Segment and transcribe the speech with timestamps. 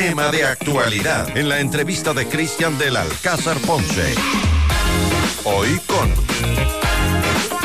[0.00, 4.14] Tema de actualidad en la entrevista de Cristian del Alcázar Ponce.
[5.44, 6.10] Hoy con...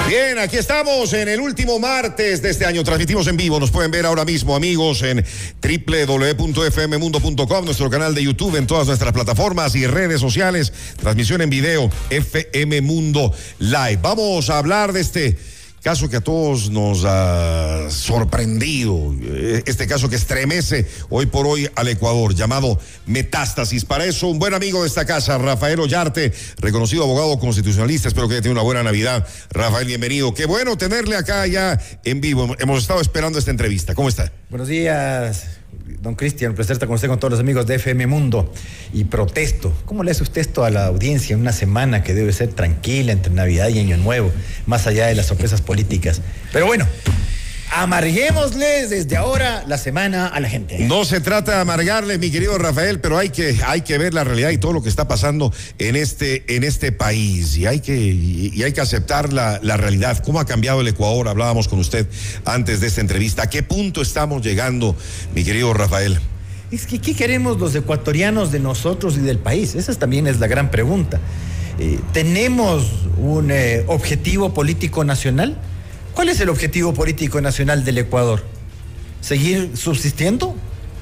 [0.09, 2.83] Bien, aquí estamos en el último martes de este año.
[2.83, 3.57] Transmitimos en vivo.
[3.57, 5.23] Nos pueden ver ahora mismo, amigos, en
[5.61, 10.73] www.fmmundo.com, nuestro canal de YouTube, en todas nuestras plataformas y redes sociales.
[10.97, 13.99] Transmisión en video, FM Mundo Live.
[14.01, 15.37] Vamos a hablar de este
[15.85, 21.69] caso que a todos nos ha sorprendido, eh, este caso que estremece hoy por hoy
[21.75, 23.85] al Ecuador, llamado Metástasis.
[23.85, 28.33] Para eso, un buen amigo de esta casa, Rafael Ollarte, reconocido abogado constitucionalista, espero que
[28.33, 29.27] haya tenido una buena Navidad.
[29.51, 30.33] Rafael, bienvenido.
[30.33, 32.55] Qué bueno tenerle acá ya en vivo.
[32.57, 33.93] Hemos estado esperando esta entrevista.
[33.93, 34.31] ¿Cómo está?
[34.49, 35.45] Buenos días,
[36.05, 36.51] don Cristian.
[36.51, 38.51] Un placer estar con usted, con todos los amigos de FM Mundo.
[38.93, 39.73] Y protesto.
[39.85, 43.11] ¿Cómo le hace usted esto a la audiencia en una semana que debe ser tranquila
[43.11, 44.31] entre Navidad y Año Nuevo,
[44.65, 46.21] más allá de las sorpresas políticas?
[46.53, 46.87] Pero bueno,
[47.75, 50.79] amarguémosles desde ahora la semana a la gente.
[50.79, 54.23] No se trata de amargarle, mi querido Rafael, pero hay que, hay que ver la
[54.23, 57.57] realidad y todo lo que está pasando en este, en este país.
[57.57, 60.19] Y hay que, y, y hay que aceptar la, la, realidad.
[60.23, 61.27] ¿Cómo ha cambiado el Ecuador?
[61.27, 62.07] Hablábamos con usted
[62.45, 63.43] antes de esta entrevista.
[63.43, 64.95] ¿A qué punto estamos llegando,
[65.33, 66.19] mi querido Rafael?
[66.71, 69.75] Es que, ¿qué queremos los ecuatorianos de nosotros y del país?
[69.75, 71.19] Esa también es la gran pregunta.
[71.77, 72.85] Eh, ¿Tenemos
[73.17, 75.57] un eh, objetivo político nacional?
[76.15, 78.41] ¿Cuál es el objetivo político nacional del Ecuador?
[79.19, 80.55] ¿Seguir subsistiendo?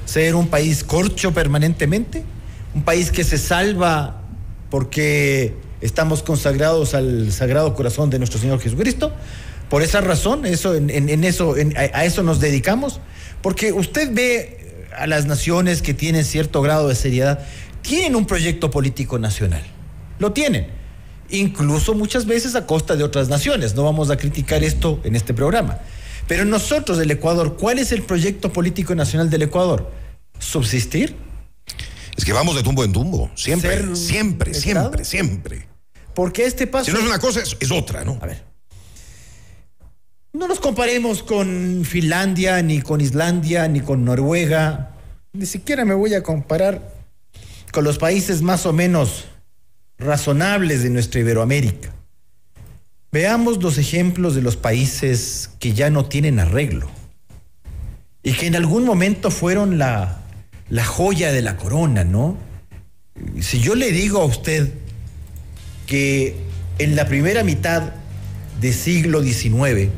[0.06, 2.24] ¿Ser un país corcho permanentemente?
[2.74, 4.22] ¿Un país que se salva
[4.70, 9.12] porque estamos consagrados al Sagrado Corazón de nuestro Señor Jesucristo?
[9.70, 12.98] Por esa razón, eso, en, eso, a eso nos dedicamos.
[13.40, 17.38] Porque usted ve a las naciones que tienen cierto grado de seriedad,
[17.82, 19.62] tienen un proyecto político nacional.
[20.18, 20.66] Lo tienen.
[21.34, 23.74] Incluso muchas veces a costa de otras naciones.
[23.74, 25.78] No vamos a criticar esto en este programa.
[26.28, 29.90] Pero nosotros del Ecuador, ¿cuál es el proyecto político nacional del Ecuador?
[30.38, 31.14] ¿Subsistir?
[32.16, 33.30] Es que vamos de tumbo en tumbo.
[33.34, 34.92] Siempre, Ser siempre, estado?
[34.92, 35.68] siempre, siempre.
[36.14, 36.86] Porque este paso.
[36.86, 38.18] Si no es una cosa, es, es otra, ¿no?
[38.22, 38.42] A ver.
[40.32, 44.92] No nos comparemos con Finlandia, ni con Islandia, ni con Noruega.
[45.32, 46.92] Ni siquiera me voy a comparar
[47.72, 49.24] con los países más o menos
[50.04, 51.94] razonables de nuestra Iberoamérica.
[53.12, 56.90] Veamos los ejemplos de los países que ya no tienen arreglo
[58.22, 60.20] y que en algún momento fueron la,
[60.68, 62.36] la joya de la corona, ¿no?
[63.40, 64.72] Si yo le digo a usted
[65.86, 66.36] que
[66.78, 67.92] en la primera mitad
[68.60, 69.90] del siglo XIX,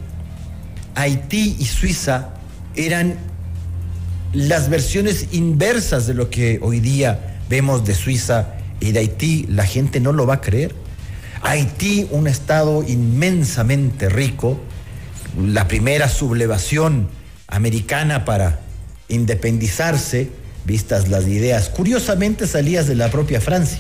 [0.94, 2.34] Haití y Suiza
[2.74, 3.16] eran
[4.32, 9.64] las versiones inversas de lo que hoy día vemos de Suiza y de Haití, la
[9.64, 10.75] gente no lo va a creer.
[11.42, 14.59] Haití, un estado inmensamente rico,
[15.41, 17.09] la primera sublevación
[17.48, 18.60] americana para
[19.09, 20.31] independizarse,
[20.65, 23.78] vistas las ideas curiosamente salidas de la propia Francia,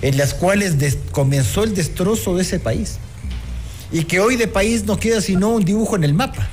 [0.00, 0.76] en las cuales
[1.10, 2.98] comenzó el destrozo de ese país
[3.90, 6.48] y que hoy de país no queda sino un dibujo en el mapa.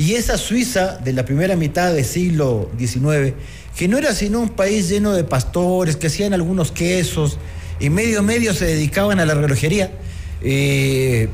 [0.00, 3.34] Y esa Suiza de la primera mitad del siglo XIX,
[3.76, 7.36] que no era sino un país lleno de pastores, que hacían algunos quesos,
[7.80, 9.92] y medio medio se dedicaban a la relojería,
[10.40, 11.28] eh,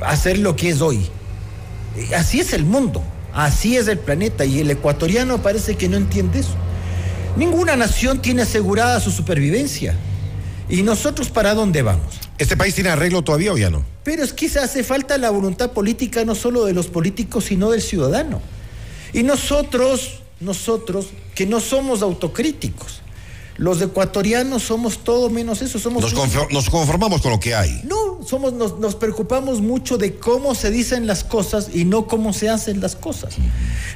[0.00, 1.06] a hacer lo que es hoy.
[2.16, 6.38] Así es el mundo, así es el planeta, y el ecuatoriano parece que no entiende
[6.38, 6.56] eso.
[7.36, 9.94] Ninguna nación tiene asegurada su supervivencia.
[10.70, 12.25] ¿Y nosotros para dónde vamos?
[12.38, 13.84] ¿Este país tiene arreglo todavía o ya no?
[14.04, 17.80] Pero es que hace falta la voluntad política no solo de los políticos, sino del
[17.80, 18.40] ciudadano.
[19.12, 23.00] Y nosotros, nosotros, que no somos autocríticos,
[23.56, 26.02] los ecuatorianos somos todo menos eso, somos...
[26.02, 27.80] Nos, conform nos conformamos con lo que hay.
[27.84, 32.34] No, somos, nos, nos, preocupamos mucho de cómo se dicen las cosas y no cómo
[32.34, 33.36] se hacen las cosas.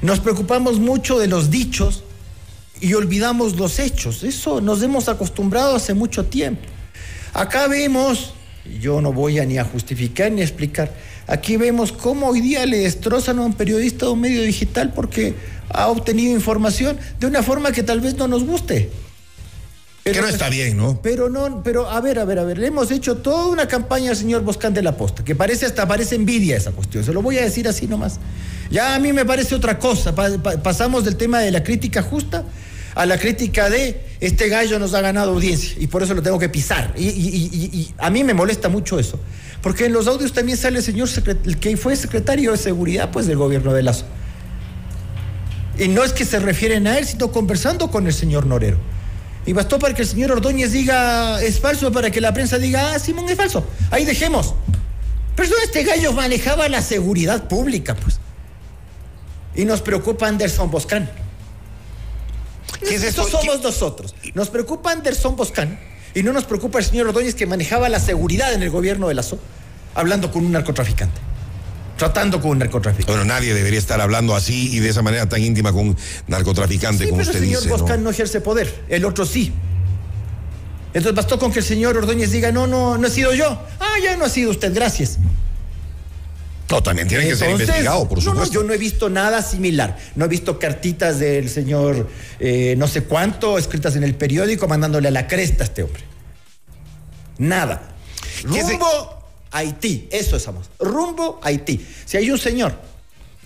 [0.00, 2.04] Nos preocupamos mucho de los dichos
[2.80, 4.22] y olvidamos los hechos.
[4.22, 6.62] Eso nos hemos acostumbrado hace mucho tiempo.
[7.32, 8.34] Acá vemos,
[8.80, 10.92] yo no voy a ni a justificar ni a explicar,
[11.26, 15.34] aquí vemos cómo hoy día le destrozan a un periodista de un medio digital porque
[15.68, 18.90] ha obtenido información de una forma que tal vez no nos guste.
[20.02, 21.00] Pero, que no está bien, ¿no?
[21.02, 24.10] Pero no, pero a ver, a ver, a ver, le hemos hecho toda una campaña
[24.10, 27.22] al señor Boscán de la Posta, que parece hasta parece envidia esa cuestión, se lo
[27.22, 28.18] voy a decir así nomás.
[28.70, 32.02] Ya a mí me parece otra cosa, pa, pa, pasamos del tema de la crítica
[32.02, 32.44] justa
[32.94, 36.38] a la crítica de este gallo nos ha ganado audiencia y por eso lo tengo
[36.38, 36.92] que pisar.
[36.96, 39.18] Y, a mí me molesta mucho eso,
[39.62, 41.08] porque en los audios también sale el señor
[41.44, 44.04] el que fue secretario de seguridad pues del gobierno de Lazo.
[45.78, 48.78] Y no es que se refieren a él, sino conversando con el señor Norero.
[49.46, 52.92] Y bastó para que el señor Ordóñez diga es falso, para que la prensa diga,
[52.92, 53.64] ah, Simón es falso.
[53.90, 54.54] Ahí dejemos.
[55.36, 58.20] Pero este gallo manejaba la seguridad pública, pues.
[59.54, 61.10] Y nos preocupa Anderson Boscán.
[62.80, 64.14] ¿Qué es Eso somos nosotros.
[64.34, 65.78] Nos preocupa Anderson Boscan
[66.14, 69.14] y no nos preocupa el señor Ordóñez que manejaba la seguridad en el gobierno de
[69.14, 69.38] Lazo,
[69.94, 71.20] hablando con un narcotraficante.
[71.96, 73.12] Tratando con un narcotraficante.
[73.12, 75.96] Bueno, nadie debería estar hablando así y de esa manera tan íntima con un
[76.28, 77.70] narcotraficante, Sí, como pero el usted señor dice.
[77.70, 77.78] ¿no?
[77.78, 78.10] Boscan ¿no?
[78.10, 79.52] ejerce poder, el otro sí.
[80.92, 83.46] Entonces bastó con que el señor Ordóñez diga, no, no, no he sido yo.
[83.78, 85.18] Ah, ya no ha sido usted, gracias.
[86.70, 88.54] No, también tiene que ser investigado, por no, no, supuesto.
[88.54, 89.96] yo no he visto nada similar.
[90.14, 92.08] No he visto cartitas del señor
[92.38, 96.02] eh, no sé cuánto escritas en el periódico mandándole a la cresta a este hombre.
[97.38, 97.82] Nada.
[98.52, 100.08] ¿Qué se- Rumbo Haití.
[100.10, 100.70] Eso estamos.
[100.78, 101.84] Rumbo Haití.
[102.04, 102.74] Si hay un señor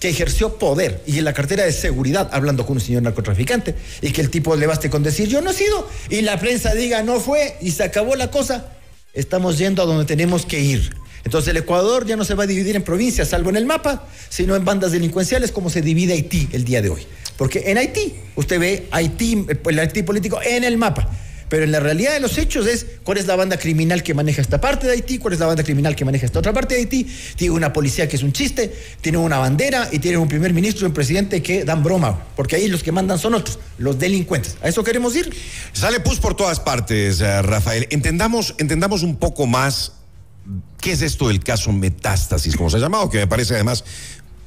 [0.00, 4.10] que ejerció poder y en la cartera de seguridad hablando con un señor narcotraficante y
[4.10, 7.02] que el tipo le baste con decir yo no he sido y la prensa diga
[7.02, 8.66] no fue y se acabó la cosa,
[9.14, 10.94] estamos yendo a donde tenemos que ir.
[11.24, 14.06] Entonces el Ecuador ya no se va a dividir en provincias, salvo en el mapa,
[14.28, 17.06] sino en bandas delincuenciales como se divide Haití el día de hoy.
[17.36, 21.10] Porque en Haití, usted ve Haití, el Haití político en el mapa.
[21.48, 24.40] Pero en la realidad de los hechos es cuál es la banda criminal que maneja
[24.40, 26.80] esta parte de Haití, cuál es la banda criminal que maneja esta otra parte de
[26.80, 27.06] Haití.
[27.36, 30.86] Tiene una policía que es un chiste, tiene una bandera y tiene un primer ministro
[30.86, 34.56] y un presidente que dan broma, porque ahí los que mandan son otros, los delincuentes.
[34.62, 35.34] ¿A eso queremos ir?
[35.72, 37.86] Sale pus por todas partes, eh, Rafael.
[37.90, 39.92] Entendamos, entendamos un poco más
[40.81, 43.85] qué es esto del caso Metástasis, como se ha llamado, que me parece además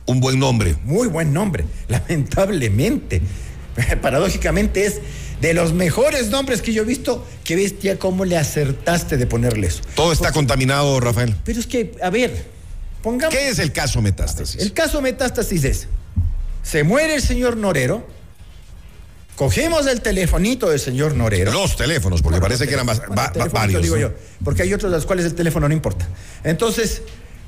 [0.05, 0.75] un buen nombre.
[0.83, 3.21] Muy buen nombre, lamentablemente.
[4.01, 5.01] Paradójicamente es
[5.41, 7.25] de los mejores nombres que yo he visto.
[7.43, 9.81] Qué bestia, cómo le acertaste de ponerle eso.
[9.95, 11.35] Todo está contaminado, Rafael.
[11.43, 12.45] Pero es que, a ver,
[13.01, 13.35] pongamos.
[13.35, 14.61] ¿Qué es el caso Metástasis?
[14.61, 15.87] El caso metástasis es,
[16.63, 18.07] se muere el señor Norero,
[19.37, 21.51] cogemos el telefonito del señor Norero.
[21.53, 23.81] Los teléfonos, porque parece que eran más- Bueno, va- varios.
[23.83, 24.01] digo ¿no?
[24.01, 24.11] yo,
[24.43, 26.05] porque hay otros de los cuales el teléfono no importa.
[26.43, 27.03] Entonces,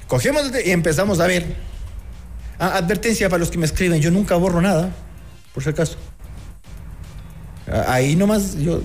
[0.07, 1.45] cogemos el y empezamos a ver.
[2.59, 4.93] Ah, advertencia para los que me escriben, yo nunca borro nada,
[5.53, 5.97] por si acaso.
[7.67, 8.81] Ah, Ahí nomás, yo,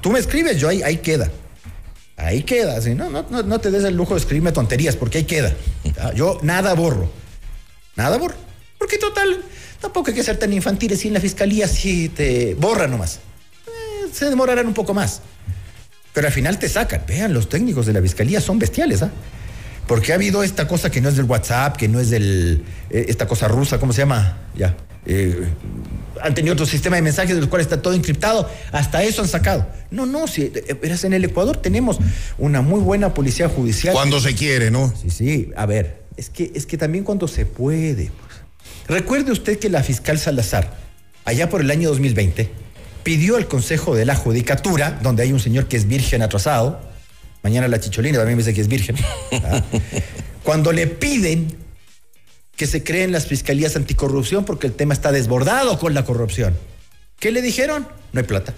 [0.00, 1.30] tú me escribes, yo ahí, ahí queda.
[2.16, 2.94] Ahí queda, ¿sí?
[2.94, 5.54] no, no, no, no te des el lujo de escribirme tonterías, porque ahí queda.
[6.00, 7.10] Ah, Yo nada borro.
[7.96, 8.34] Nada borro.
[8.78, 9.42] Porque total,
[9.80, 13.20] tampoco hay que ser tan infantiles y en la fiscalía sí te borra nomás.
[13.66, 15.20] Eh, se demorarán un poco más.
[16.12, 17.02] Pero al final te sacan.
[17.06, 19.10] Vean, los técnicos de la fiscalía son bestiales, ¿ah?
[19.86, 22.64] Porque ha habido esta cosa que no es del WhatsApp, que no es del.
[22.90, 24.38] eh, esta cosa rusa, ¿cómo se llama?
[24.56, 24.76] Ya.
[25.04, 25.48] eh,
[26.20, 28.50] han tenido otro sistema de mensajes de los cuales está todo encriptado.
[28.72, 29.66] Hasta eso han sacado.
[29.90, 31.98] No, no, si eh, verás, en el Ecuador tenemos
[32.38, 33.92] una muy buena policía judicial.
[33.94, 34.92] Cuando se quiere, ¿no?
[35.00, 38.10] Sí, sí, a ver, es que, es que también cuando se puede.
[38.88, 40.72] Recuerde usted que la fiscal Salazar,
[41.24, 42.48] allá por el año 2020,
[43.02, 46.80] pidió al Consejo de la Judicatura, donde hay un señor que es virgen atrasado,
[47.42, 48.96] mañana la chicholina también me dice que es virgen,
[49.44, 49.62] ¿ah?
[50.42, 51.56] cuando le piden
[52.56, 56.56] que se creen las fiscalías anticorrupción porque el tema está desbordado con la corrupción.
[57.20, 57.86] ¿Qué le dijeron?
[58.12, 58.54] No hay plata.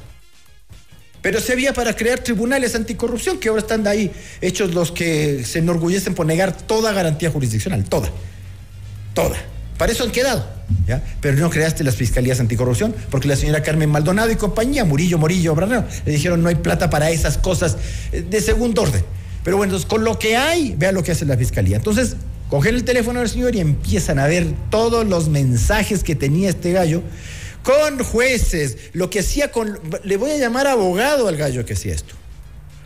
[1.21, 5.45] Pero se había para crear tribunales anticorrupción, que ahora están de ahí hechos los que
[5.45, 8.11] se enorgullecen por negar toda garantía jurisdiccional, toda,
[9.15, 9.37] toda.
[9.79, 10.45] Para eso han quedado,
[10.89, 11.03] ¿ya?
[11.21, 15.55] Pero no creaste las fiscalías anticorrupción, porque la señora Carmen Maldonado y compañía, Murillo, Morillo,
[15.55, 17.77] Branero, le dijeron no hay plata para esas cosas
[18.11, 19.05] eh, de segundo orden.
[19.45, 21.77] Pero bueno, con lo que hay, vea lo que hace la fiscalía.
[21.77, 22.17] Entonces,
[22.51, 26.73] cogen el teléfono del señor y empiezan a ver todos los mensajes que tenía este
[26.73, 27.03] gallo
[27.63, 29.79] con jueces, lo que hacía con...
[30.03, 32.15] Le voy a llamar abogado al gallo que hacía esto.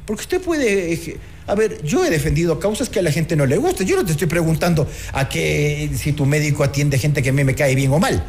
[0.06, 0.92] Porque usted puede...
[1.46, 3.84] A ver, yo he defendido causas que a la gente no le gusta.
[3.84, 7.44] Yo no te estoy preguntando a que si tu médico atiende gente que a mí
[7.44, 8.22] me cae bien o mal.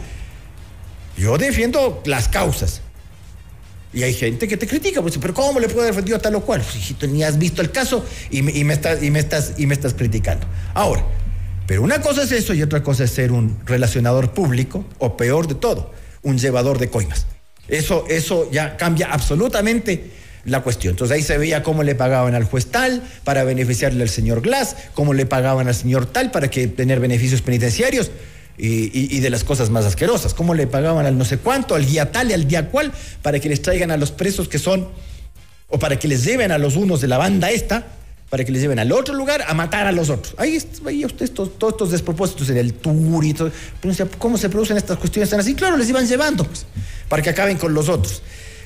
[1.17, 2.81] Yo defiendo las causas.
[3.93, 6.41] Y hay gente que te critica, pues, pero ¿cómo le puedo defendido a tal o
[6.41, 6.61] cual?
[6.61, 9.53] Pues, hijito, ni has visto el caso y me, y me estás, y, me estás,
[9.57, 10.47] y me estás criticando.
[10.73, 11.05] Ahora,
[11.67, 15.47] pero una cosa es eso y otra cosa es ser un relacionador público, o peor
[15.47, 15.93] de todo,
[16.23, 17.27] un llevador de coimas.
[17.67, 20.11] Eso, eso ya cambia absolutamente
[20.45, 20.91] la cuestión.
[20.91, 24.75] Entonces ahí se veía cómo le pagaban al juez tal para beneficiarle al señor Glass,
[24.93, 28.11] cómo le pagaban al señor tal para que tener beneficios penitenciarios
[28.57, 32.11] y, de las cosas más asquerosas, cómo le pagaban al no sé cuánto, al día
[32.11, 34.87] tal y al día cual, para que les traigan a los presos que son,
[35.69, 37.87] o para que les lleven a los unos de la banda esta,
[38.29, 40.35] para que les lleven al otro lugar a matar a los otros.
[40.37, 43.51] Ahí usted estos, todos estos despropósitos en el tour y todo.
[44.17, 45.55] ¿cómo se producen estas cuestiones tan así?
[45.55, 46.65] Claro, les iban llevando, pues,
[47.09, 48.21] para que acaben con los otros.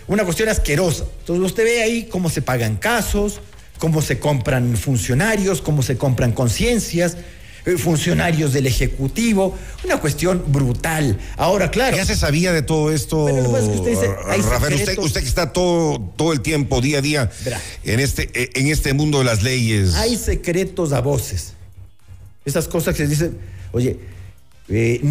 [0.07, 1.05] Una cuestión asquerosa.
[1.19, 3.41] Entonces usted ve ahí cómo se pagan casos,
[3.77, 7.17] cómo se compran funcionarios, cómo se compran conciencias,
[7.65, 9.57] eh, funcionarios del Ejecutivo.
[9.83, 11.19] Una cuestión brutal.
[11.35, 11.97] Ahora, claro.
[11.97, 14.99] Ya se sabía de todo esto, es que usted dice, Rafael.
[14.99, 17.61] Usted, que está todo, todo el tiempo, día a día, Verá.
[17.83, 19.95] en este, eh, en este mundo de las leyes.
[19.95, 21.53] Hay secretos a voces.
[22.45, 23.37] Esas cosas que se dicen,
[23.73, 23.99] oye,
[24.69, 25.01] eh,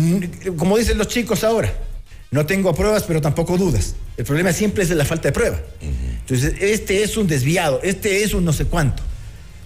[0.56, 1.70] como dicen los chicos ahora,
[2.30, 3.95] no tengo pruebas, pero tampoco dudas.
[4.16, 5.59] El problema siempre es de la falta de prueba.
[5.80, 9.02] Entonces, este es un desviado, este es un no sé cuánto.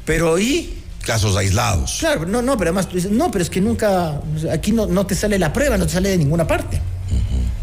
[0.04, 0.76] Pero ¿y?
[1.04, 1.96] Casos aislados.
[2.00, 4.20] Claro, no, no, pero además tú dices, no, pero es que nunca,
[4.52, 6.80] aquí no, no te sale la prueba, no te sale de ninguna parte.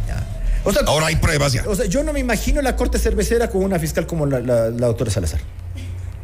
[0.08, 0.26] Ya.
[0.64, 1.64] O sea, Ahora hay pruebas ya.
[1.68, 4.70] o sea, yo no me imagino la corte cervecera con una fiscal como la, la-
[4.70, 5.40] la doctora Salazar.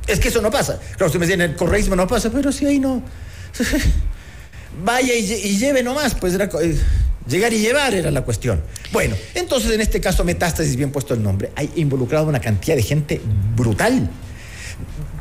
[0.08, 0.80] Es que eso no pasa.
[0.98, 3.04] Claro, usted me dice, en el correísmo no pasa, pero si ahí no.
[4.84, 6.76] Vaya y, y lleve nomás, pues era eh,
[7.28, 8.62] llegar y llevar era la cuestión.
[8.92, 12.84] Bueno, entonces en este caso Metástasis, bien puesto el nombre, hay involucrado una cantidad de
[12.84, 13.22] gente
[13.56, 14.10] brutal.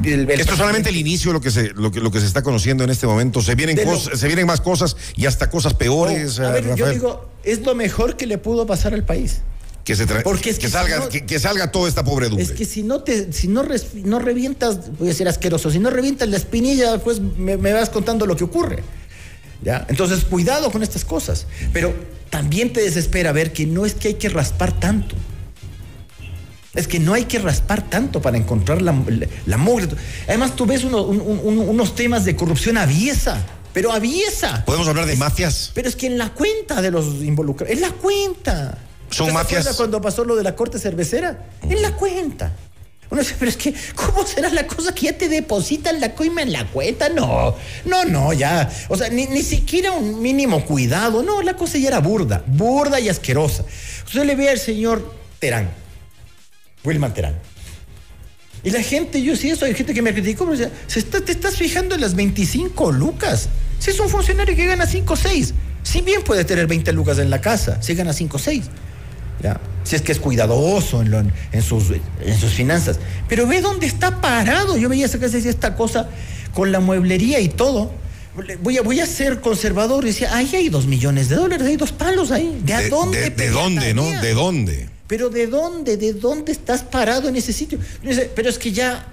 [0.05, 2.19] El- el- Esto es solamente el inicio de lo que se, lo que, lo que
[2.21, 3.41] se está conociendo en este momento.
[3.43, 6.75] Se vienen, lo- se vienen más cosas y hasta cosas peores, Oh, a eh, ver,
[6.75, 9.41] yo digo, es lo mejor que le pudo pasar al país.
[9.85, 12.05] que, se tra- porque es que que salga, si no- que, que salga toda esta
[12.05, 12.45] pobredumbre.
[12.45, 15.81] Es que si no te, si no, res- no revientas, voy a ser asqueroso, si
[15.81, 18.83] no revientas la espinilla, pues me, me vas contando lo que ocurre.
[19.63, 19.87] ¿Ya?
[19.89, 21.47] Entonces, cuidado con estas cosas.
[21.73, 21.95] Pero
[22.31, 25.15] también te desespera ver que no es que hay que raspar tanto.
[26.75, 29.89] Es que no hay que raspar tanto para encontrar la, la, la mugre.
[30.27, 34.65] Además, tú ves uno- un- un- unos temas de corrupción aviesa, pero aviesa.
[34.65, 35.71] ¿Podemos hablar de mafias?
[35.75, 38.79] Pero es que en la cuenta de los involucrados, en la cuenta.
[39.11, 39.77] Son ¿Usted se mafias.
[39.77, 41.45] cuando pasó lo de la corte cervecera?
[41.63, 42.53] En la cuenta.
[43.13, 46.41] Uno dice, pero es que, ¿cómo será la cosa que ya te depositan la coima
[46.41, 47.11] en la cuenta?
[47.11, 47.55] No,
[47.85, 48.73] no, no, ya.
[48.89, 51.23] O sea, ni, ni siquiera un mínimo cuidado.
[51.23, 53.67] No, la cosa ya era burda, burda y asquerosa.
[54.07, 55.69] Usted le ve al señor Terán,
[56.85, 57.39] Wilman Terán.
[58.65, 61.21] Y la gente, yo sí, eso, hay gente que me criticó, pero decía, se está,
[61.21, 63.51] te estás fijando en las 25 lucas.
[63.79, 65.53] Si es un funcionario que gana 5 o 6,
[65.83, 68.65] si bien puede tener 20 lucas en la casa, si gana 5 o 6.
[69.43, 69.61] ¿ya?
[69.85, 71.21] Si es que es cuidadoso en, lo-
[71.53, 71.85] en sus,
[72.25, 72.99] en sus finanzas.
[73.29, 74.77] Pero ve dónde está parado.
[74.77, 76.09] Yo veía esa casa y decía esta cosa
[76.55, 77.91] con la mueblería y todo.
[78.63, 80.05] Voy a, voy a ser conservador.
[80.05, 82.61] Y decía, ahí hay dos millones de dólares, hay dos palos ahí.
[82.65, 83.21] ¿De, a ¿De, dónde?
[83.21, 84.05] de- de dónde, no?
[84.21, 84.89] ¿De dónde?
[85.09, 85.97] Pero ¿de dónde?
[85.99, 87.79] ¿De dónde estás parado en ese sitio?
[88.35, 89.05] Pero es que ya.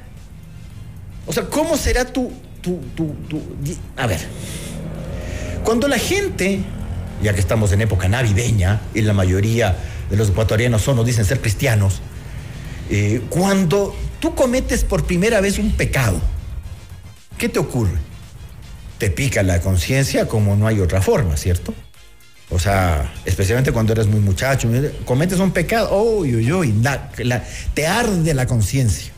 [1.25, 3.41] O sea, ¿cómo será tu, tu, tu, tu-
[3.97, 4.19] A ver.
[5.63, 6.61] Cuando la gente,
[7.21, 9.75] ya que estamos en época navideña y la mayoría
[10.09, 12.01] de los ecuatorianos son o dicen ser cristianos,
[12.89, 16.19] eh, cuando tú cometes por primera vez un pecado,
[17.37, 17.97] ¿qué te ocurre?
[18.97, 21.73] Te pica la conciencia como no hay otra forma, ¿cierto?
[22.49, 24.69] O sea, especialmente cuando eres muy muchacho,
[25.05, 26.73] cometes un pecado, uy, uy,
[27.75, 29.13] te arde la conciencia.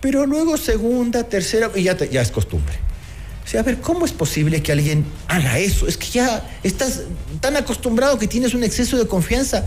[0.00, 2.74] Pero luego segunda, tercera, y ya es costumbre.
[3.44, 5.86] O sea, a ver, ¿cómo es posible que alguien haga eso?
[5.86, 7.02] Es que ya estás
[7.40, 9.66] tan acostumbrado que tienes un exceso de confianza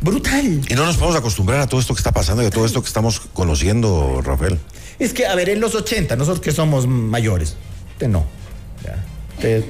[0.00, 0.60] brutal.
[0.68, 2.82] Y no nos podemos acostumbrar a todo esto que está pasando y a todo esto
[2.82, 4.58] que estamos conociendo, Rafael.
[4.98, 7.56] Es que, a ver, en los 80, nosotros que somos mayores,
[7.94, 8.24] usted no.
[8.84, 9.04] ya,
[9.34, 9.64] usted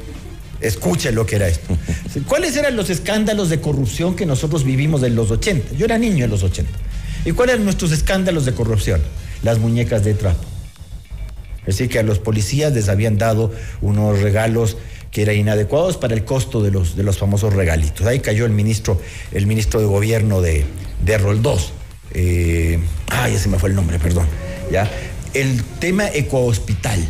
[0.61, 1.77] escuche lo que era esto.
[2.27, 5.75] ¿Cuáles eran los escándalos de corrupción que nosotros vivimos en los 80?
[5.75, 6.71] Yo era niño en los 80.
[7.25, 9.03] ¿Y cuáles eran nuestros escándalos de corrupción?
[9.43, 10.45] Las muñecas de trapo.
[11.67, 14.77] Es decir, que a los policías les habían dado unos regalos
[15.11, 18.07] que eran inadecuados para el costo de los, de los famosos regalitos.
[18.07, 19.01] Ahí cayó el ministro,
[19.33, 20.65] el ministro de gobierno de,
[21.05, 21.73] de Roldós.
[22.13, 24.27] Eh, ah, ya se me fue el nombre, perdón.
[24.71, 24.91] ¿ya?
[25.35, 27.03] El tema ecohospital.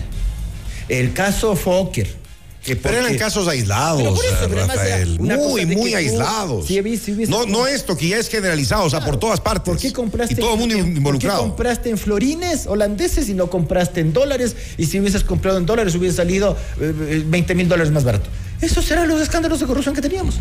[0.88, 2.25] El caso Fokker.
[2.66, 5.20] Que Pero eran casos aislados, Pero por eso, eh, pero además era Rafael.
[5.20, 6.66] Muy, muy aislados.
[6.66, 9.18] Sí, he visto- he visto- no, no esto, que ya es generalizado, o sea, por
[9.18, 9.72] todas partes.
[9.72, 11.40] ¿Por qué compraste Y todo el mundo en- ¿Por qué involucrado.
[11.42, 14.56] compraste en florines holandeses y no compraste en dólares?
[14.76, 18.28] Y si hubieses comprado en dólares hubiese salido eh, eh, 20 mil dólares más barato.
[18.60, 20.34] Esos eran los escándalos de corrupción que teníamos.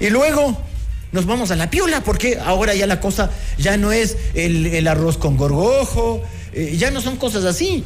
[0.00, 0.58] Y luego
[1.12, 4.88] nos vamos a la piola porque ahora ya la cosa ya no es el, el
[4.88, 6.22] arroz con gorgojo,
[6.54, 7.84] eh, ya no son cosas así.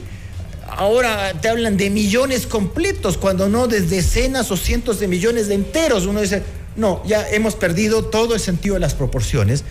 [0.68, 5.54] Ahora te hablan de millones completos, cuando no de decenas o cientos de millones de
[5.54, 6.06] enteros.
[6.06, 6.42] Uno dice,
[6.76, 9.64] no, ya hemos perdido todo el sentido de las proporciones,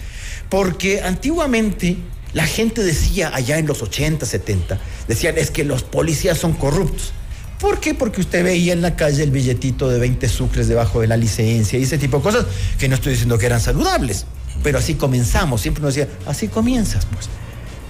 [0.50, 1.98] porque antiguamente
[2.34, 7.14] la gente decía, allá en los 80, 70, decían, es que los policías son corruptos.
[7.60, 7.94] ¿Por qué?
[7.94, 11.80] Porque usted veía en la calle el billetito de 20 sucres debajo de la licencia
[11.80, 12.46] y ese tipo de cosas,
[12.78, 14.26] que no estoy diciendo que eran saludables,
[14.64, 15.62] pero así comenzamos.
[15.62, 17.30] Siempre nos decía, así comienzas, pues.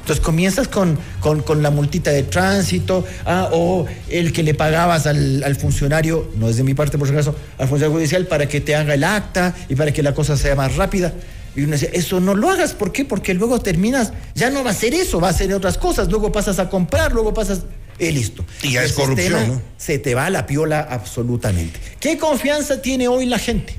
[0.05, 5.07] Entonces comienzas con, con, con la multita de tránsito, ah, o el que le pagabas
[5.07, 8.47] al, al funcionario, no es de mi parte por si acaso, al funcionario judicial para
[8.47, 11.11] que te haga el acta y para que la cosa sea más rápida.
[11.55, 13.03] Y uno decía, eso no lo hagas, ¿por qué?
[13.03, 16.31] Porque luego terminas, ya no va a ser eso, va a ser otras cosas, luego
[16.31, 17.61] pasas a comprar, luego pasas,
[17.97, 18.45] y listo.
[18.61, 19.63] Y ya El es corrupción.
[19.77, 21.79] Se te va la piola absolutamente.
[21.99, 23.75] ¿Qué confianza tiene hoy la gente?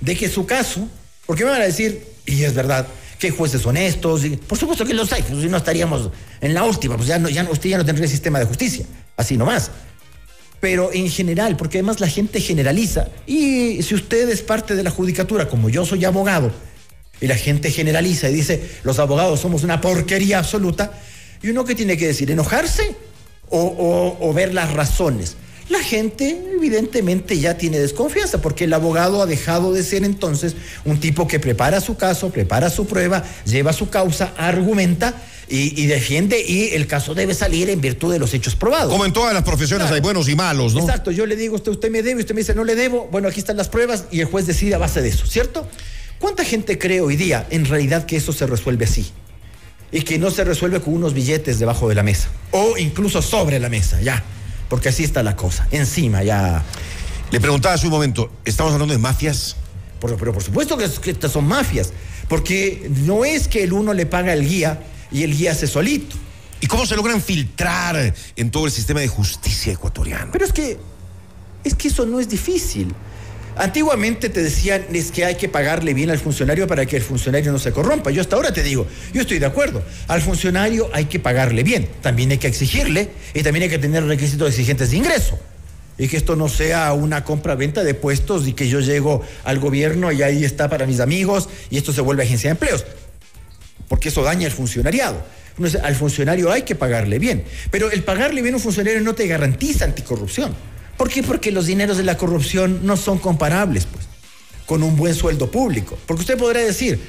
[0.00, 0.88] de que su caso,
[1.26, 2.86] porque me van a decir, y es verdad,
[3.20, 6.10] que hay jueces honestos, y por supuesto que los hay, pues si no estaríamos
[6.40, 8.84] en la última, pues ya no, ya no- usted ya no tendría sistema de justicia,
[9.16, 9.70] así nomás.
[10.60, 13.08] pero en general, porque además la gente generaliza.
[13.26, 16.50] Y si usted es parte de la judicatura, como yo soy abogado,
[17.18, 20.92] y la gente generaliza y dice, los abogados somos una porquería absoluta,
[21.42, 22.94] y uno que tiene que decir, enojarse
[23.48, 25.36] o, o ver las razones.
[25.70, 30.98] La gente evidentemente ya tiene desconfianza porque el abogado ha dejado de ser entonces un
[30.98, 35.14] tipo que prepara su caso, prepara su prueba, lleva su causa, argumenta
[35.48, 38.90] y, defiende y el caso debe salir en virtud de los hechos probados.
[38.90, 40.80] Como en todas las profesiones hay buenos y malos, ¿no?
[40.80, 43.08] Exacto, yo le digo a usted, usted me debe, usted me dice no le debo,
[43.12, 45.68] bueno, aquí están las pruebas y el juez decide a base de eso, ¿cierto?
[46.18, 49.12] ¿Cuánta gente cree hoy día en realidad que eso se resuelve así?
[49.92, 53.60] Y que no se resuelve con unos billetes debajo de la mesa o incluso sobre
[53.60, 54.24] la mesa, ya
[54.70, 55.68] porque así está la cosa.
[55.70, 56.64] Encima ya.
[57.30, 59.56] Le preguntaba hace un momento, ¿estamos hablando de mafias?
[60.00, 61.92] pero por supuesto que, estas son mafias,
[62.26, 66.16] porque no es que el uno le paga al guía y el guía hace solito.
[66.62, 70.30] ¿Y cómo se logran filtrar en todo el sistema de justicia ecuatoriano?
[70.32, 70.78] Pero es que,
[71.64, 72.94] es que eso no es difícil.
[73.60, 77.52] Antiguamente te decían es que hay que pagarle bien al funcionario para que el funcionario
[77.52, 78.10] no se corrompa.
[78.10, 79.82] Yo hasta ahora te digo, yo estoy de acuerdo.
[80.08, 81.86] Al funcionario hay que pagarle bien.
[82.00, 85.38] También hay que exigirle y también hay que tener requisitos exigentes de ingreso.
[85.98, 90.10] Y que esto no sea una compra-venta de puestos y que yo llego al gobierno
[90.10, 92.86] y ahí está para mis amigos y esto se vuelve agencia de empleos.
[93.88, 95.22] Porque eso daña al funcionariado.
[95.82, 97.44] Al funcionario hay que pagarle bien.
[97.70, 100.56] Pero el pagarle bien a un funcionario no te garantiza anticorrupción.
[101.00, 101.22] ¿Por qué?
[101.22, 104.04] Porque los dineros de la corrupción no son comparables, pues,
[104.66, 105.98] con un buen sueldo público.
[106.04, 107.00] Porque usted podrá decir,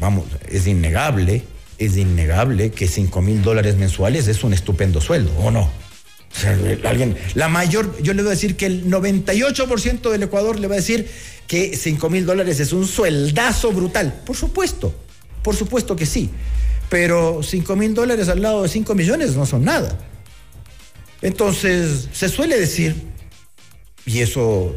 [0.00, 1.42] vamos, es innegable,
[1.76, 5.70] es innegable que 5 mil dólares mensuales es un estupendo sueldo, ¿o no?
[6.86, 10.76] Alguien, la mayor, yo le voy a decir que el 98% del Ecuador le va
[10.76, 11.06] a decir
[11.46, 14.22] que 5 mil dólares es un sueldazo brutal.
[14.24, 14.94] Por supuesto,
[15.42, 16.30] por supuesto que sí.
[16.88, 19.98] Pero 5 mil dólares al lado de 5 millones no son nada.
[21.22, 22.96] Entonces, se suele decir,
[24.04, 24.74] y eso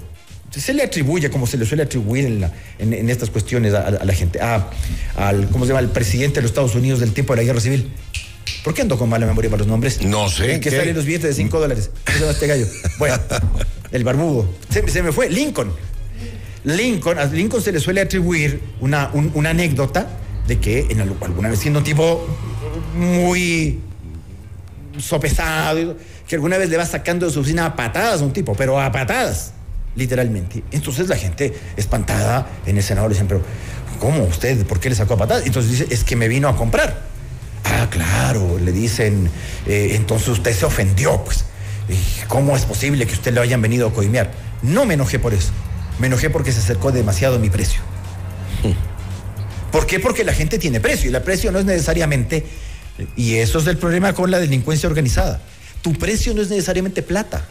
[0.51, 2.49] se le atribuye, como se le suele atribuir
[2.79, 6.75] en, estas cuestiones a, la gente, al, ¿cómo se llama?, al presidente de los Estados
[6.75, 7.91] Unidos del tiempo de la guerra civil.
[8.63, 10.01] ¿Por qué ando con mala memoria para los nombres?
[10.01, 10.59] No sé.
[10.59, 11.89] Que salen los billetes de 5 dólares.
[12.03, 12.67] ¿Qué se este gallo?
[12.97, 13.17] Bueno,
[13.91, 14.49] el barbudo.
[14.69, 15.29] Se, me fue.
[15.29, 15.71] Lincoln.
[16.63, 20.07] Lincoln, a Lincoln se le suele atribuir una, una anécdota
[20.47, 22.25] de que en alguna vez siendo un tipo
[22.95, 23.81] muy
[24.99, 28.55] sopesado que alguna vez le va sacando de su oficina a patadas a un tipo,
[28.55, 29.53] pero a patadas,
[29.95, 30.63] literalmente.
[30.71, 33.41] Entonces la gente espantada en el Senado le dicen, pero
[33.99, 34.65] ¿cómo usted?
[34.65, 35.45] ¿Por qué le sacó a patadas?
[35.45, 37.01] Entonces dice, es que me vino a comprar.
[37.63, 39.29] Ah, claro, le dicen,
[39.67, 41.45] eh, entonces usted se ofendió, pues.
[42.27, 44.31] ¿Cómo es posible que usted le hayan venido a coimear?
[44.61, 45.51] No me enojé por eso.
[45.99, 47.81] Me enojé porque se acercó demasiado a mi precio.
[49.71, 49.99] ¿Por qué?
[49.99, 52.45] Porque la gente tiene precio y el precio no es necesariamente,
[53.15, 55.41] y eso es el problema con la delincuencia organizada
[55.85, 57.45] tu precio no es necesariamente plata.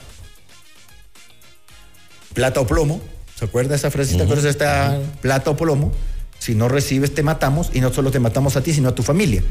[2.33, 3.01] Plata o plomo,
[3.39, 4.25] ¿se acuerda esa frasecita?
[4.25, 5.93] Uh esta plata o plomo?
[6.41, 9.05] Si no recibes, te matamos y no solo te matamos a ti, sino a tu
[9.05, 9.45] familia.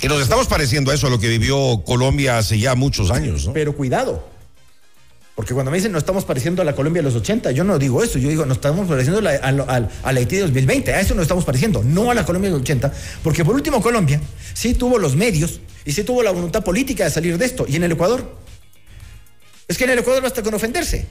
[0.00, 3.44] Y nos estamos pareciendo a eso, a lo que vivió Colombia hace ya muchos años,
[3.44, 3.52] ¿no?
[3.52, 4.24] Pero cuidado,
[5.36, 7.78] porque cuando me dicen nos estamos pareciendo a la Colombia de los 80, yo no
[7.78, 11.14] digo eso, yo digo nos estamos pareciendo a la, a, Haití de 2020, a eso
[11.14, 12.90] nos estamos pareciendo, no a la Colombia de los 80,
[13.22, 14.18] porque por último Colombia
[14.54, 17.66] sí tuvo los medios y sí tuvo la voluntad política de salir de esto.
[17.68, 18.34] ¿Y en el Ecuador?
[19.68, 21.06] Es que en el Ecuador basta con ofenderse,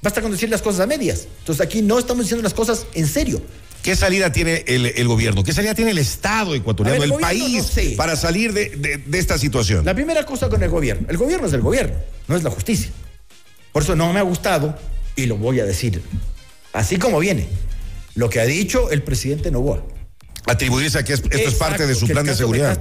[0.00, 1.28] basta con decir las cosas a medias.
[1.40, 3.42] Entonces aquí no estamos diciendo las cosas en serio.
[3.82, 5.44] ¿Qué salida tiene el, gobierno?
[5.44, 9.84] ¿Qué salida tiene el Estado ecuatoriano, el, país, para salir de esta situación?
[9.84, 11.96] La primera cosa con el gobierno, el gobierno es el gobierno,
[12.28, 12.90] no es la justicia.
[13.72, 14.76] Por eso no me ha gustado,
[15.16, 16.02] y lo voy a decir,
[16.72, 17.46] así como viene,
[18.14, 19.82] lo que ha dicho el presidente Novoa.
[20.46, 22.78] Atribuirse a que esto es parte de su plan de seguridad.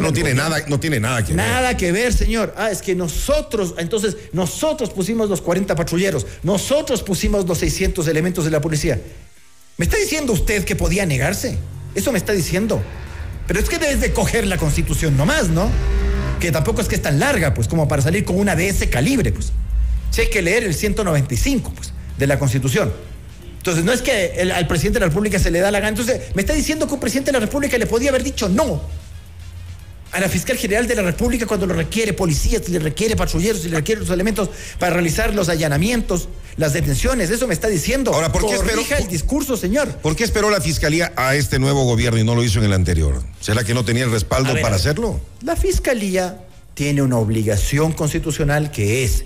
[0.00, 1.36] no tiene nada, no tiene nada que ver.
[1.36, 2.54] Nada que ver, señor.
[2.56, 8.44] Ah, es que nosotros, entonces, nosotros pusimos los 40 patrulleros, nosotros pusimos los 600 elementos
[8.44, 9.00] de la policía.
[9.76, 11.58] ¿Me está diciendo usted que podía negarse?
[11.94, 12.82] Eso me está diciendo.
[13.46, 15.70] Pero es que debes de coger la constitución nomás, ¿no?
[16.40, 18.88] Que tampoco es que es tan larga, pues, como para salir con una de ese
[18.88, 19.52] calibre, pues.
[20.10, 22.92] Si hay que leer el 195 pues, de la Constitución.
[23.58, 25.90] Entonces, no es que al presidente de la República se le da la gana.
[25.90, 28.80] Entonces, me está diciendo que un presidente de la República le podía haber dicho no
[30.12, 33.62] a la fiscal general de la República cuando lo requiere policías, si le requiere patrulleros,
[33.62, 37.30] si le requiere los elementos para realizar los allanamientos, las detenciones.
[37.30, 38.12] Eso me está diciendo.
[38.12, 39.88] Ahora, ¿por qué esperó el discurso, señor?
[39.98, 42.72] ¿Por qué esperó la fiscalía a este nuevo gobierno y no lo hizo en el
[42.72, 43.22] anterior?
[43.40, 45.20] ¿Será que no tenía el respaldo para hacerlo?
[45.42, 46.44] La fiscalía
[46.74, 49.24] tiene una obligación constitucional que es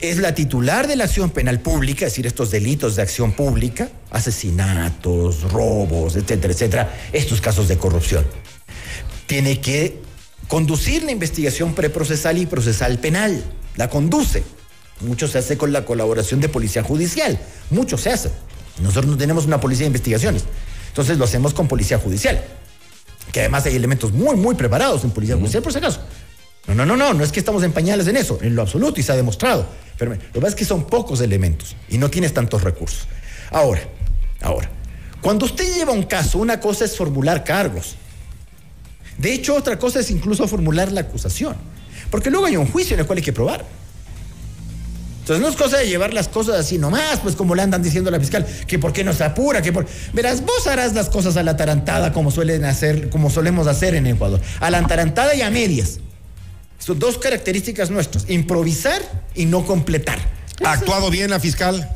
[0.00, 3.90] es la titular de la acción penal pública, es decir, estos delitos de acción pública,
[4.10, 8.24] asesinatos, robos, etcétera, etcétera, estos casos de corrupción.
[9.26, 10.00] Tiene que
[10.48, 13.44] conducir la investigación preprocesal y procesal penal.
[13.76, 14.42] La conduce.
[15.00, 17.38] Mucho se hace con la colaboración de policía judicial.
[17.70, 18.30] Mucho se hace.
[18.82, 20.44] Nosotros no tenemos una policía de investigaciones.
[20.88, 22.42] Entonces lo hacemos con policía judicial.
[23.32, 26.00] Que además hay elementos muy, muy preparados en policía judicial, por si acaso.
[26.70, 29.00] No, no, no, no, no es que estamos en pañales en eso, en lo absoluto
[29.00, 29.66] y se ha demostrado.
[29.98, 33.08] Pero lo que pasa es que son pocos elementos y no tienes tantos recursos.
[33.50, 33.80] Ahora,
[34.40, 34.70] ahora,
[35.20, 37.96] cuando usted lleva un caso, una cosa es formular cargos.
[39.18, 41.56] De hecho, otra cosa es incluso formular la acusación.
[42.08, 43.64] Porque luego hay un juicio en el cual hay que probar.
[45.20, 48.08] Entonces no es cosa de llevar las cosas así nomás, pues como le andan diciendo
[48.08, 49.86] a la fiscal, que por qué no se apura, que por...
[50.12, 54.06] Verás, vos harás las cosas a la tarantada como suelen hacer, como solemos hacer en
[54.06, 54.40] Ecuador.
[54.60, 56.00] A la tarantada y a medias.
[56.80, 59.00] Son dos características nuestras, improvisar
[59.34, 60.18] y no completar.
[60.64, 61.88] ¿Ha actuado bien la fiscal?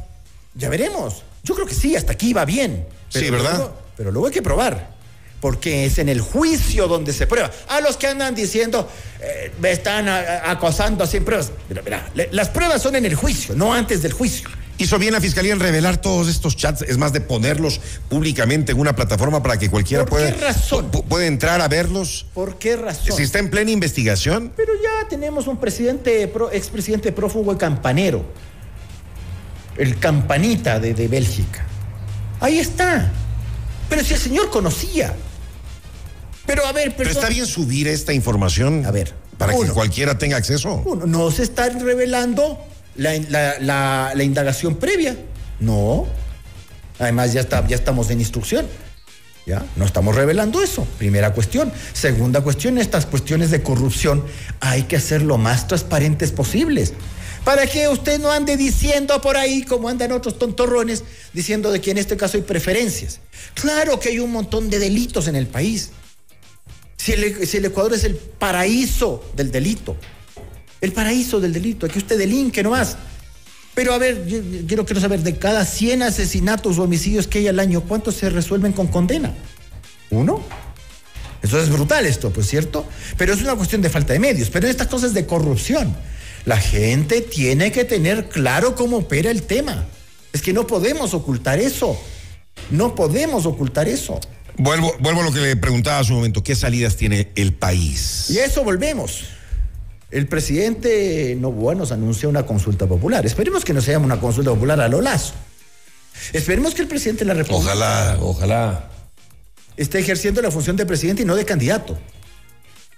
[0.54, 1.22] Ya veremos.
[1.42, 2.86] Yo creo que sí, hasta aquí va bien.
[3.08, 3.56] Sí, ¿verdad?
[3.56, 4.94] luego- pero luego hay que probar.
[5.40, 7.50] Porque es en el juicio donde se prueba.
[7.68, 8.88] A los que andan diciendo,
[9.20, 11.50] eh, me están a- a- acosando sin pruebas.
[11.68, 14.48] Mira, mira, le- las pruebas son en el juicio, no antes del juicio.
[14.76, 16.82] ¿Hizo bien la fiscalía en revelar todos estos chats?
[16.82, 20.90] Es más, de ponerlos públicamente en una plataforma para que cualquiera ¿Por qué razón?
[20.90, 22.26] puede entrar a verlos.
[22.34, 23.16] ¿Por qué razón?
[23.16, 28.24] Si está en plena investigación, Pero ya tenemos un presidente, expresidente prófugo y campanero.
[29.76, 31.64] El campanita de, de Bélgica.
[32.40, 33.12] Ahí está.
[33.88, 35.14] Pero si el señor conocía.
[36.46, 37.22] Pero a ver, pero perdón.
[37.22, 38.84] está bien subir esta información.
[38.86, 40.82] A ver, Para que cualquiera tenga acceso.
[40.84, 42.58] Uno, no se está revelando
[42.96, 43.18] la,
[43.60, 45.16] la- la- indagación previa.
[45.60, 46.06] No.
[46.98, 48.66] Además, ya, está, ya estamos en instrucción.
[49.46, 49.64] ¿Ya?
[49.76, 50.86] No estamos revelando eso.
[50.98, 51.70] Primera cuestión.
[51.92, 54.24] Segunda cuestión, estas cuestiones de corrupción
[54.60, 56.94] hay que hacer lo más transparentes posibles.
[57.44, 61.04] Para que usted no ande diciendo por ahí, como andan otros tontorrones,
[61.34, 63.20] diciendo de que en este caso hay preferencias.
[63.52, 65.90] Claro que hay un montón de delitos en el país.
[66.96, 69.94] Si el, si el Ecuador es el paraíso del delito.
[70.84, 71.86] El paraíso del delito.
[71.86, 72.96] Aquí usted delinque nomás.
[73.74, 77.38] Pero a ver, yo, yo quiero, quiero saber, de cada 100 asesinatos o homicidios que
[77.38, 79.32] hay al año, ¿cuántos se resuelven con condena?
[80.10, 80.42] ¿Uno?
[81.42, 82.86] Eso es brutal esto, pues cierto.
[83.16, 84.50] Pero es una cuestión de falta de medios.
[84.50, 85.96] Pero estas cosas de corrupción.
[86.44, 89.86] La gente tiene que tener claro cómo opera el tema.
[90.34, 91.98] Es que no podemos ocultar eso.
[92.70, 94.20] No podemos ocultar eso.
[94.58, 96.42] Vuelvo, vuelvo a lo que le preguntaba hace un momento.
[96.42, 98.26] ¿Qué salidas tiene el país?
[98.28, 99.24] Y a eso volvemos.
[100.10, 103.26] El presidente Novoa nos anunció una consulta popular.
[103.26, 105.34] Esperemos que no sea una consulta popular a lo lazo.
[106.32, 108.90] Esperemos que el presidente de la República Ojalá, ojalá.
[109.76, 111.98] esté ejerciendo la función de presidente y no de candidato.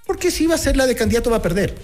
[0.06, 1.74] Porque si va a ser la de candidato va a perder.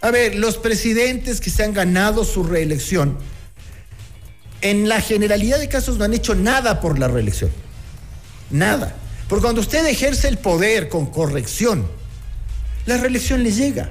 [0.00, 3.16] A ver, los presidentes que se han ganado su reelección,
[4.60, 7.50] en la generalidad de casos no han hecho nada por la reelección.
[8.50, 8.96] Nada.
[9.28, 11.86] Porque cuando usted ejerce el poder con corrección,
[12.86, 13.90] la reelección le llega.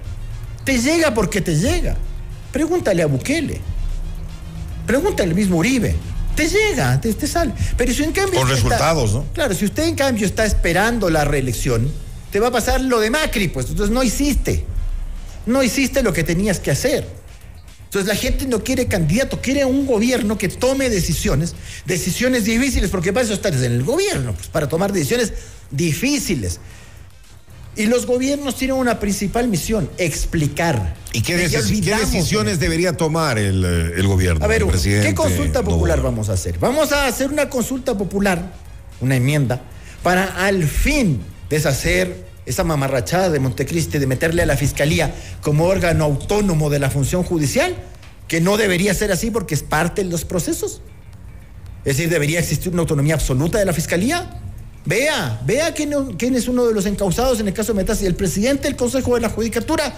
[0.64, 1.96] Te llega porque te llega.
[2.52, 3.60] Pregúntale a Bukele.
[4.86, 5.96] Pregúntale al mismo Uribe.
[6.36, 7.54] Te llega, te, te sale.
[7.78, 8.40] Pero si en cambio.
[8.40, 9.26] Con está- resultados, ¿no?
[9.34, 11.92] Claro, si usted en cambio está esperando la reelección,
[12.32, 13.70] te va a pasar lo de Macri, pues.
[13.70, 14.66] Entonces no hiciste.
[15.46, 17.08] No hiciste lo que tenías que hacer.
[17.86, 21.54] Entonces la gente no quiere candidato, quiere un gobierno que tome decisiones,
[21.86, 25.32] decisiones difíciles, porque para eso estás en el gobierno, pues para tomar decisiones
[25.70, 26.60] difíciles.
[27.76, 30.96] Y los gobiernos tienen una principal misión, explicar.
[31.12, 34.46] ¿Y qué, decis- decisiones debería tomar el, eh, el gobierno?
[34.46, 36.60] a ver, presidente ¿qué consulta popular vamos a hacer?
[36.60, 38.54] Vamos a hacer una consulta popular,
[39.02, 39.62] una enmienda,
[40.04, 46.04] para al fin deshacer esa mamarrachada de Montecristi de meterle a la fiscalía como órgano
[46.04, 47.76] autónomo de la función judicial,
[48.28, 50.82] que no debería ser así porque es parte de los procesos.
[51.86, 54.40] Es decir, debería existir una autonomía absoluta de la fiscalía.
[54.86, 58.16] Vea, vea quién, quién es uno de los encausados en el caso de Metástasis, el
[58.16, 59.94] presidente del Consejo de la Judicatura,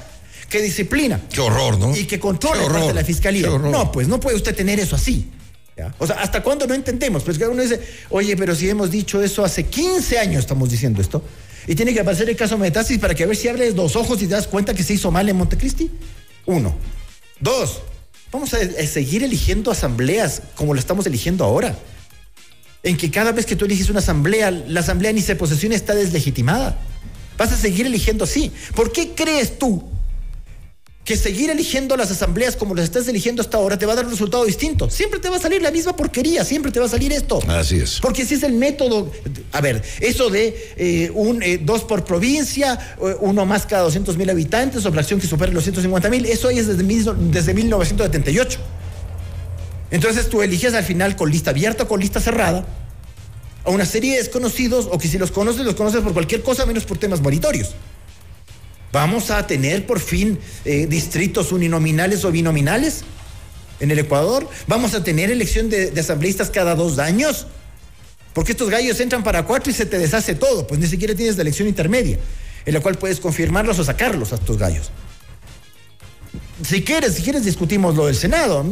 [0.50, 1.96] que disciplina Qué horror, ¿no?
[1.96, 3.44] y que controla parte horror, de la fiscalía.
[3.44, 3.72] qué horror.
[3.72, 5.32] No, pues no puede usted tener eso así.
[5.76, 5.94] ¿ya?
[5.98, 7.24] O sea, ¿hasta cuándo no entendemos?
[7.24, 11.02] Pues que uno dice, oye, pero si hemos dicho eso hace 15 años, estamos diciendo
[11.02, 11.24] esto,
[11.68, 14.22] y tiene que aparecer el caso Metástasis para que a ver si abres los ojos
[14.22, 15.90] y te das cuenta que se hizo mal en Montecristi.
[16.46, 16.76] Uno.
[17.40, 17.82] Dos.
[18.32, 21.76] Vamos a, a seguir eligiendo asambleas como lo estamos eligiendo ahora.
[22.86, 25.94] En que cada vez que tú eliges una asamblea, la asamblea ni se posesiona está
[25.96, 26.78] deslegitimada.
[27.38, 28.52] Vas a seguir eligiendo así.
[28.76, 29.84] ¿Por qué crees tú
[31.04, 34.06] que seguir eligiendo las asambleas como las estás eligiendo hasta ahora te va a dar
[34.06, 34.90] un resultado distinto.
[34.90, 37.40] Siempre te va a salir la misma porquería, siempre te va a salir esto.
[37.48, 38.00] Así es.
[38.02, 39.12] Porque ese es el método.
[39.52, 44.18] A ver, eso de eh, un, eh, dos por provincia, eh, uno más cada 200
[44.18, 47.54] mil habitantes, o fracción que supere los 150 mil, eso ahí es desde, mil- desde
[47.54, 48.60] 1978.
[49.96, 52.66] Entonces tú eliges al final con lista abierta o con lista cerrada
[53.64, 56.66] a una serie de desconocidos, o que si los conoces, los conoces por cualquier cosa
[56.66, 57.76] menos por temas meritorios.
[58.92, 63.06] ¿Vamos a tener por fin eh, distritos uninominales o binominales
[63.80, 64.50] en el Ecuador?
[64.68, 67.48] ¿Vamos a tener elección de, de asambleístas cada dos años?
[68.34, 71.38] Porque estos gallos entran para cuatro y se te deshace todo, pues ni siquiera tienes
[71.38, 72.20] la elección intermedia,
[72.66, 74.92] en la cual puedes confirmarlos o sacarlos a estos gallos.
[76.68, 78.66] Si quieres, si quieres discutimos lo del Senado.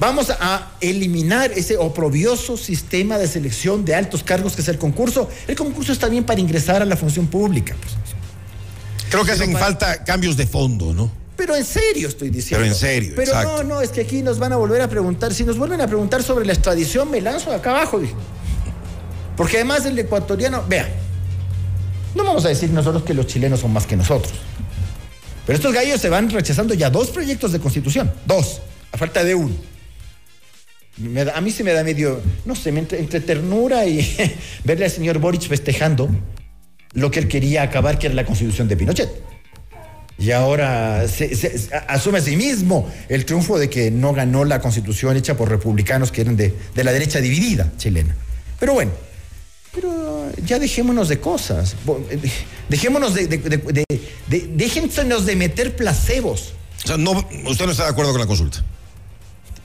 [0.00, 5.28] Vamos a eliminar ese oprobioso sistema de selección de altos cargos que es el concurso.
[5.48, 7.74] El concurso está bien para ingresar a la función pública.
[9.10, 11.10] Creo que hacen para- falta cambios de fondo, ¿no?
[11.36, 12.62] Pero en serio estoy diciendo.
[12.62, 13.62] Pero en serio, Pero exacto.
[13.64, 15.32] no, no, es que aquí nos van a volver a preguntar.
[15.34, 17.98] Si nos vuelven a preguntar sobre la extradición, me lanzo acá abajo.
[18.00, 18.14] dije.
[19.36, 20.88] Porque además el ecuatoriano, vea,
[22.14, 24.32] no vamos a decir nosotros que los chilenos son más que nosotros.
[25.46, 28.12] Pero estos gallos se van rechazando ya dos proyectos de constitución.
[28.26, 28.60] Dos,
[28.92, 29.54] a falta de uno.
[31.34, 34.00] A mí se me da medio, no sé, entre, ternura y
[34.64, 36.08] verle al señor Boric festejando
[36.94, 39.08] lo que él quería acabar, que era la constitución de Pinochet.
[40.18, 41.02] Y ahora
[41.86, 46.10] asume a sí mismo el triunfo de que no ganó la constitución hecha por republicanos
[46.10, 48.16] que eran de, de la derecha dividida chilena.
[48.58, 48.90] Pero bueno,
[49.72, 51.76] pero ya dejémonos de cosas.
[52.10, 52.18] Eh,
[52.68, 53.38] Dejémonos de, de,
[54.28, 56.52] de- de meter placebos.
[56.84, 57.12] O sea, no,
[57.46, 58.64] usted no está de acuerdo con la consulta.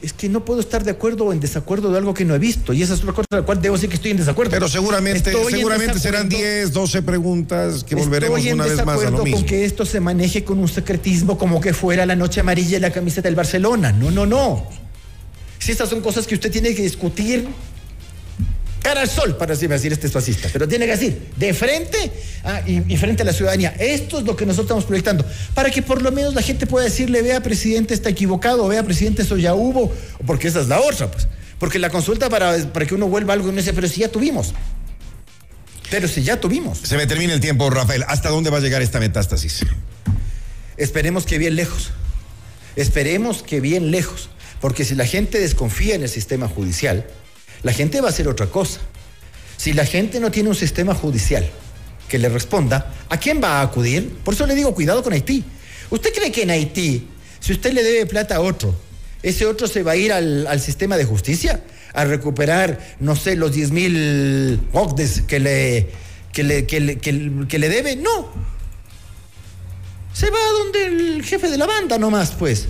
[0.03, 2.39] Es que no puedo estar de acuerdo o en desacuerdo de algo que no he
[2.39, 2.73] visto.
[2.73, 4.51] Y esa es una cosa de la cual debo decir que estoy en desacuerdo.
[4.51, 6.55] Pero seguramente, Estoy seguramente serán desacuerdo.
[6.59, 9.37] 10, 12 preguntas que volveremos Estoy en una vez más a lo mismo.
[9.37, 12.79] con que esto se maneje con un secretismo como que fuera la noche amarilla y
[12.81, 13.93] la camiseta del Barcelona.
[13.93, 14.67] No, no, no.
[15.57, 17.47] Si estas son cosas que usted tiene que discutir
[18.83, 22.11] cara al sol, para así decir este es fascista, pero tiene que decir de frente
[22.43, 23.73] ah, y, y frente a la ciudadanía.
[23.79, 26.85] Esto es lo que nosotros estamos proyectando, para que por lo menos la gente pueda
[26.85, 29.91] decirle, vea, presidente, está equivocado, vea, presidente, eso ya hubo,
[30.27, 31.27] porque esa es la otra, pues.
[31.57, 34.01] Porque la consulta para, para que uno vuelva a algo y uno dice, pero si
[34.01, 34.53] ya tuvimos.
[35.89, 36.79] Pero si ya tuvimos.
[36.79, 38.03] Se me termina el tiempo, Rafael.
[38.07, 39.63] ¿Hasta dónde va a llegar esta metástasis?
[40.75, 41.91] Esperemos que bien lejos.
[42.75, 44.29] Esperemos que bien lejos.
[44.59, 47.05] Porque si la gente desconfía en el sistema judicial,
[47.63, 48.79] la gente va a hacer otra cosa.
[49.57, 51.49] Si la gente no tiene un sistema judicial
[52.07, 54.09] que le responda, ¿a quién va a acudir?
[54.23, 55.43] Por eso le digo, cuidado con Haití.
[55.89, 57.07] ¿Usted cree que en Haití,
[57.39, 58.75] si usted le debe plata a otro,
[59.21, 63.53] ese otro se va a ir al, sistema de justicia a recuperar, no sé, los
[63.53, 65.89] 10 mil ogdes que le,
[66.33, 67.95] que, le, que, le, que le- que le debe?
[67.95, 68.29] No,
[70.13, 72.67] se va a donde el jefe de la banda nomás, pues.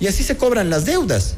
[0.00, 1.36] Y así se cobran las deudas.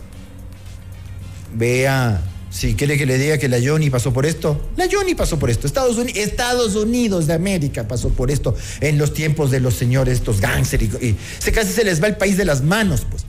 [1.54, 5.38] Vea, si quiere que le diga que la Johnny pasó por esto, la Johnny pasó
[5.38, 5.66] por esto.
[5.66, 10.14] Estados, Uni- Estados Unidos de América pasó por esto en los tiempos de los señores,
[10.18, 13.24] estos gánster y, y se casi se les va el país de las manos, pues.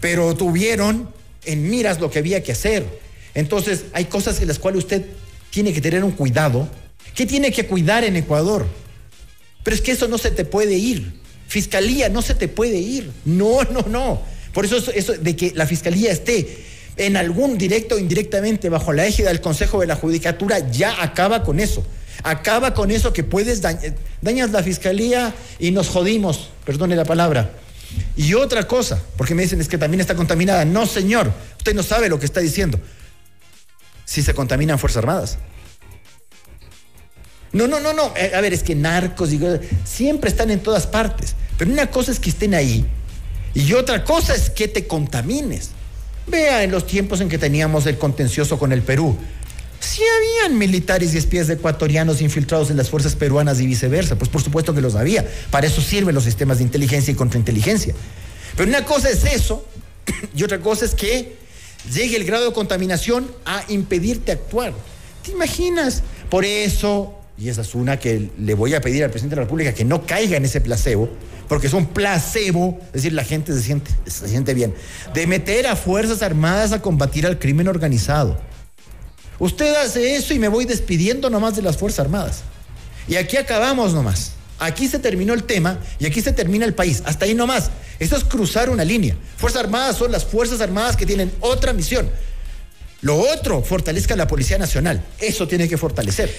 [0.00, 1.08] Pero tuvieron
[1.44, 2.86] en miras lo que había que hacer.
[3.34, 5.04] Entonces, hay cosas en las cuales usted
[5.50, 6.68] tiene que tener un cuidado.
[7.14, 8.66] ¿Qué tiene que cuidar en Ecuador?
[9.62, 11.20] Pero es que eso no se te puede ir.
[11.48, 13.10] Fiscalía no se te puede ir.
[13.24, 14.22] No, no, no.
[14.52, 16.63] Por eso, eso de que la fiscalía esté
[16.96, 21.42] en algún directo o indirectamente bajo la égida del Consejo de la Judicatura ya acaba
[21.42, 21.84] con eso.
[22.22, 24.50] Acaba con eso que puedes dañar.
[24.50, 27.50] La fiscalía y nos jodimos, perdone la palabra.
[28.16, 30.64] Y otra cosa, porque me dicen es que también está contaminada.
[30.64, 32.80] No, señor, usted no sabe lo que está diciendo.
[34.04, 35.38] Si se contaminan Fuerzas Armadas.
[37.52, 38.12] No, no, no, no.
[38.16, 39.40] Eh, A ver, es que narcos y
[39.84, 41.34] siempre están en todas partes.
[41.56, 42.84] Pero una cosa es que estén ahí
[43.54, 45.70] y otra cosa es que te contamines.
[46.26, 49.16] Vea en los tiempos en que teníamos el contencioso con el Perú.
[49.80, 54.16] Sí habían militares y espías ecuatorianos infiltrados en las fuerzas peruanas y viceversa.
[54.16, 55.28] Pues por supuesto que los había.
[55.50, 57.94] Para eso sirven los sistemas de inteligencia y contrainteligencia.
[58.56, 59.66] Pero una cosa es eso
[60.34, 61.36] y otra cosa es que
[61.92, 64.72] llegue el grado de contaminación a impedirte actuar.
[65.22, 66.02] ¿Te imaginas?
[66.30, 69.46] Por eso, y esa es una que le voy a pedir al presidente de la
[69.46, 71.08] República que no caiga en ese placebo,
[71.48, 74.74] porque es un placebo, es decir, la gente se siente, se siente bien,
[75.12, 78.38] de meter a Fuerzas Armadas a combatir al crimen organizado.
[79.38, 82.42] Usted hace eso y me voy despidiendo nomás de las Fuerzas Armadas.
[83.08, 84.32] Y aquí acabamos nomás.
[84.60, 87.02] Aquí se terminó el tema y aquí se termina el país.
[87.04, 87.70] Hasta ahí nomás.
[87.98, 89.16] Eso es cruzar una línea.
[89.36, 92.08] Fuerzas Armadas son las Fuerzas Armadas que tienen otra misión.
[93.02, 95.04] Lo otro, fortalezca la Policía Nacional.
[95.18, 96.32] Eso tiene que fortalecer.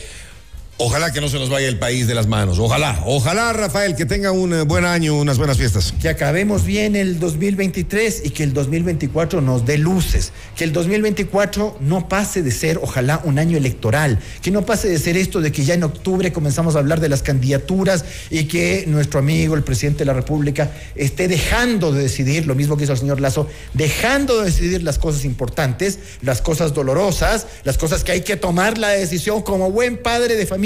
[0.77, 2.59] Ojalá que no se nos vaya el país de las manos.
[2.59, 5.93] Ojalá, ojalá, Rafael, que tenga un eh, buen año, unas buenas fiestas.
[6.01, 10.33] Que acabemos bien el 2023 y que el 2024 nos dé luces.
[10.57, 14.19] Que el 2024 no pase de ser, ojalá, un año electoral.
[14.41, 17.07] Que no pase de ser esto de que ya en octubre comenzamos a hablar de
[17.07, 22.47] las candidaturas y que nuestro amigo, el presidente de la República, esté dejando de decidir,
[22.47, 26.73] lo mismo que hizo el señor Lazo, dejando de decidir las cosas importantes, las cosas
[26.73, 30.64] dolorosas, las cosas que hay que tomar la decisión como buen padre de familia,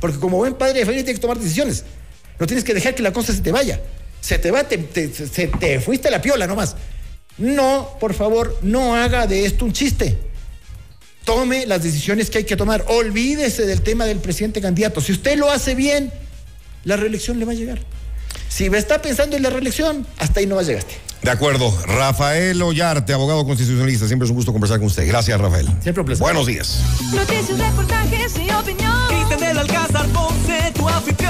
[0.00, 1.84] porque como buen padre de familia tiene que tomar decisiones.
[2.38, 3.80] No tienes que dejar que la cosa se te vaya.
[4.20, 4.78] Se te va, te-
[5.14, 6.76] se te fuiste a la piola nomás.
[7.38, 10.18] No, por favor, no haga de esto un chiste.
[11.24, 12.84] Tome las decisiones que hay que tomar.
[12.88, 15.00] Olvídese del tema del presidente candidato.
[15.00, 16.12] Si usted lo hace bien,
[16.84, 17.78] la reelección le va a llegar.
[18.50, 20.98] Si está pensando en la reelección, hasta ahí no va llegaste.
[21.22, 21.72] De acuerdo.
[21.86, 24.06] Rafael Ollarte, abogado constitucionalista.
[24.06, 25.06] Siempre es un gusto conversar con usted.
[25.06, 25.68] Gracias, Rafael.
[25.80, 26.22] Siempre un placer.
[26.22, 26.82] Buenos días.
[27.12, 28.92] Noticias, reportajes y opinión.
[29.08, 31.29] Cristian del Alcázar Ponce, tu anfitrión.